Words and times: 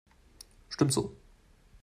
Stimmt 0.67 0.93
so. 0.93 1.15